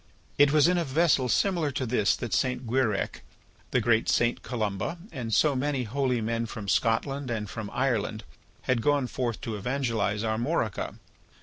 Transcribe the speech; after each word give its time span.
It 0.39 0.51
was 0.51 0.67
in 0.67 0.79
a 0.79 0.83
vessel 0.83 1.29
similar 1.29 1.69
to 1.73 1.85
this 1.85 2.15
that 2.15 2.33
St. 2.33 2.65
Guirec, 2.65 3.21
the 3.69 3.79
great 3.79 4.09
St. 4.09 4.41
Columba, 4.41 4.97
and 5.11 5.31
so 5.31 5.55
many 5.55 5.83
holy 5.83 6.21
men 6.21 6.47
from 6.47 6.67
Scotland 6.67 7.29
and 7.29 7.47
from 7.47 7.69
Ireland 7.71 8.23
had 8.63 8.81
gone 8.81 9.05
forth 9.05 9.41
to 9.41 9.55
evangelize 9.57 10.23
Armorica. 10.23 10.95